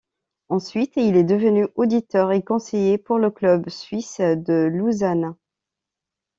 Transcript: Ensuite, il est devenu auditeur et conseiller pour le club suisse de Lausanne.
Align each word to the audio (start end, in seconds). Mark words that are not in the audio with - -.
Ensuite, 0.49 0.93
il 0.95 1.15
est 1.15 1.23
devenu 1.23 1.67
auditeur 1.75 2.31
et 2.31 2.41
conseiller 2.41 2.97
pour 2.97 3.19
le 3.19 3.29
club 3.29 3.69
suisse 3.69 4.19
de 4.19 4.63
Lausanne. 4.67 5.35